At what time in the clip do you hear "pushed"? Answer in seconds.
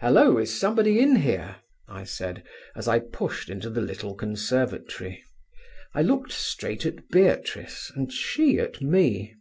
2.98-3.48